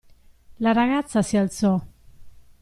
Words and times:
La 0.59 0.73
ragazza 0.73 1.21
si 1.21 1.37
alzò. 1.37 1.79